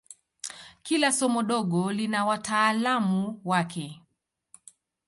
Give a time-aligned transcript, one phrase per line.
[0.83, 3.85] Kila somo dogo lina wataalamu wake.